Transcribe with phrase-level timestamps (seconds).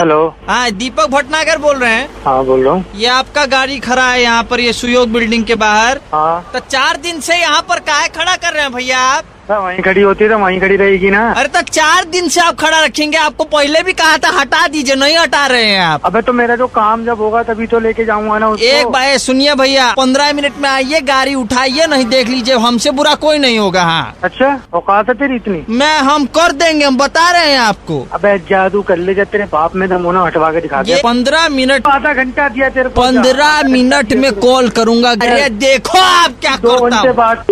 [0.00, 0.18] Hello.
[0.48, 4.22] हाँ दीपक भटनागर बोल रहे हैं। हाँ बोल रहा हूँ। ये आपका गाड़ी खड़ा है
[4.22, 8.08] यहाँ पर ये सुयोग बिल्डिंग के बाहर। हाँ। तो चार दिन से यहाँ पर काहे
[8.08, 9.24] खड़ा कर रहे हैं भैया आप?
[9.58, 12.56] वहीं खड़ी होती है तो वहीं खड़ी रहेगी ना। अरे तो चार दिन से आप
[12.60, 16.22] खड़ा रखेंगे आपको पहले भी कहा था हटा दीजिए नहीं हटा रहे हैं आप। अबे
[16.22, 19.54] तो मेरा जो काम जब होगा तभी तो लेके जाऊँगा ना उसको। एक बार सुनिए
[19.54, 23.82] भैया पंद्रह मिनट में आइए गाड़ी उठाइए नहीं देख लीजिए हमसे बुरा कोई नहीं होगा
[23.82, 25.64] हाँ। अच्छा औकात है तेरी इतनी?
[25.70, 29.76] मैं हम कर देंगे हम बता रहे हैं आपको। अब जादू कर ले जाते बाप
[29.76, 34.12] में दम होना हटवा के दिखा दे। पंद्रह मिनट आधा घंटा दिया तेरे पंद्रह मिनट
[34.14, 37.44] में कॉल करूँगा अरे देखो आप क्या करता बाद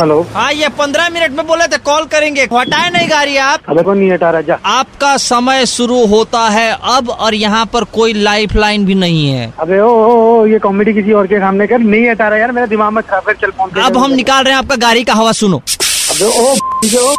[0.00, 3.82] हेलो। हाँ ये पंद्रह मिनट में बोले थे कॉल करेंगे। हटाए नहीं गाड़ी आप। अबे
[3.82, 4.40] को नहीं हटा रहा?
[4.40, 9.30] जा। आपका समय शुरू होता है अब और यहाँ पर कोई लाइफ लाइन भी नहीं
[9.30, 12.38] है। अबे ओ, ओ, ओ ये कॉमेडी किसी और के सामने कर। नहीं हटा रहा
[12.38, 15.04] यार मेरा दिमाग में खराब कर चल फ़ोन अब हम निकाल रहे हैं आपका गाड़ी
[15.04, 15.62] का हवा सुनो।
[16.10, 17.10] अबे ओ जो।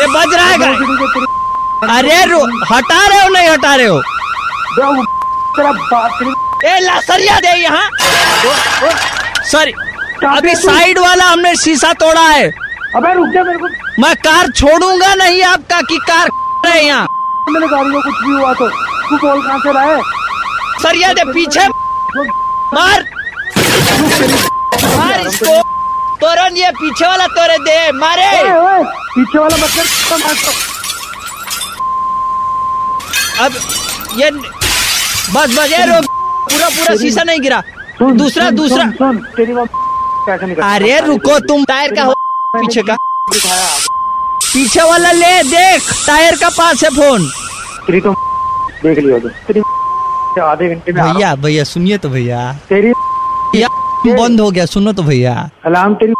[0.00, 0.56] ये बज रहा है
[1.98, 2.38] अरे रो
[2.74, 4.00] हटा रहे हो नहीं हटा रहे हो?
[5.56, 7.88] तेरा बाप तेरी- ए लासरिया दे यहाँ।
[9.52, 9.72] सॉरी
[10.22, 12.46] अभी तू- साइड वाला हमने शीशा तोड़ा है।
[12.96, 13.68] अबे रुक जा मेरे को।
[14.02, 16.28] मैं कार छोड़ूँगा नहीं आपका की कार
[16.66, 17.06] है यहाँ।
[17.50, 18.68] मेरे गाड़ी को कुछ भी हुआ तो
[19.08, 20.00] तू कॉल कहाँ से रहा है
[20.82, 21.66] सरिया दे पीछे
[22.74, 23.04] मार।
[24.96, 25.60] मार इसको।
[26.20, 28.30] तोरन ये पीछे वाला तोरे दे मारे।
[29.14, 30.52] पीछे वाला मत कर मार दो।
[33.44, 33.52] अब
[34.20, 36.04] ये बस बस ये रोक।
[36.50, 37.62] पूरा पूरा शीशा नहीं गिरा।
[38.02, 38.84] दूसरा दूसरा।
[39.36, 39.68] तेरी बात
[40.26, 42.12] कैसे निकल अरे रुको तुम टायर का हो
[42.56, 42.96] पीछे का।
[44.44, 47.28] पीछे वाला ले देख टायर का पास है फ़ोन।
[47.86, 48.12] तेरी तो
[48.82, 49.62] देख लियो तो। तेरी
[50.42, 52.92] आधे घंटे में भैया भैया सुनिए तो भैया। तेरी
[54.06, 55.34] बंद हो गया सुनो तो भैया।
[55.66, 56.14] अलार्म तेरी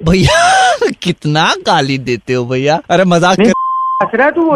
[0.00, 0.38] भैया
[1.02, 3.54] कितना गाली देते हो भैया। अरे मज़ाक कर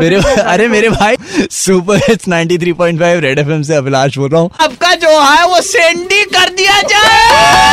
[0.00, 1.16] मेरे अरे मेरे भाई
[1.50, 6.22] सुपर हिट्स 93.5 रेड एफएम से अभिलाष बोल रहा हूँ। आपका जो है वो सेंडी
[6.34, 7.69] कर दिया जाए।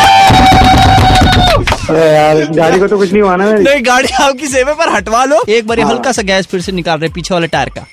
[1.97, 5.23] अरे यार गाड़ी को तो कुछ नहीं हुआ ना नहीं गाड़ी आपकी सेवे पर हटवा
[5.25, 7.85] लो। एक बार हल्का सा गैस फिर से निकाल रहे पीछे वाले टायर का।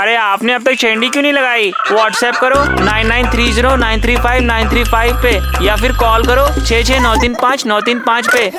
[0.00, 1.70] अरे आपने अब तक चेंडी क्यों नहीं लगाई?
[1.90, 5.32] व्हाट्सएप करो nine nine three zero nine three five nine three five पे
[5.66, 8.50] या फिर कॉल करो छः छः नौ तीन पाँच नौ तीन पाँच पे।